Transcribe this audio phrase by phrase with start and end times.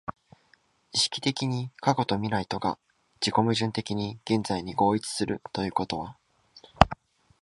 [0.93, 2.79] 意識的に過去と未来とが
[3.21, 6.17] 自己矛盾的に現在に合一するということは、